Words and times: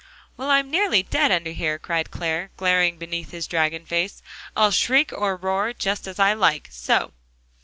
"Well, 0.35 0.49
I'm 0.49 0.71
nearly 0.71 1.03
dead 1.03 1.31
under 1.31 1.51
here," 1.51 1.77
cried 1.77 2.09
Clare, 2.09 2.49
glaring 2.57 2.97
beneath 2.97 3.29
his 3.29 3.45
dragon 3.45 3.85
face. 3.85 4.23
"I'll 4.57 4.71
shriek, 4.71 5.13
or 5.13 5.35
roar, 5.35 5.73
just 5.73 6.07
as 6.07 6.17
I 6.17 6.33
like, 6.33 6.69
so!" 6.71 7.13